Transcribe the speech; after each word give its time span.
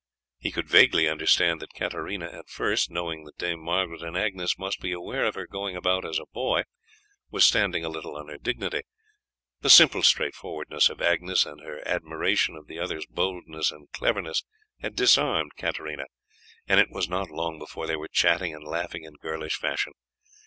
He 0.39 0.49
could 0.51 0.67
vaguely 0.67 1.07
understand 1.07 1.59
that 1.61 1.75
Katarina 1.75 2.25
at 2.25 2.49
first, 2.49 2.89
knowing 2.89 3.23
that 3.25 3.37
Dame 3.37 3.59
Margaret 3.59 4.01
and 4.01 4.17
Agnes 4.17 4.57
must 4.57 4.79
be 4.79 4.91
aware 4.91 5.25
of 5.25 5.35
her 5.35 5.45
going 5.45 5.75
about 5.75 6.05
as 6.05 6.17
a 6.17 6.25
boy, 6.33 6.63
was 7.29 7.45
standing 7.45 7.85
a 7.85 7.89
little 7.89 8.15
on 8.17 8.27
her 8.27 8.39
dignity. 8.39 8.81
The 9.59 9.69
simple 9.69 10.01
straightforwardness 10.01 10.89
of 10.89 11.03
Agnes 11.03 11.45
and 11.45 11.61
her 11.61 11.87
admiration 11.87 12.55
of 12.55 12.65
the 12.65 12.79
other's 12.79 13.05
boldness 13.11 13.71
and 13.71 13.91
cleverness 13.91 14.43
had 14.79 14.95
disarmed 14.95 15.51
Katarina, 15.55 16.05
and 16.67 16.79
it 16.79 16.89
was 16.89 17.07
not 17.07 17.29
long 17.29 17.59
before 17.59 17.85
they 17.85 17.95
were 17.95 18.07
chatting 18.07 18.55
and 18.55 18.63
laughing 18.63 19.03
in 19.03 19.13
girlish 19.21 19.57
fashion. 19.57 19.93